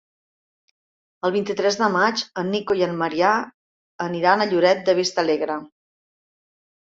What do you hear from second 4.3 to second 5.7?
a Lloret de Vistalegre.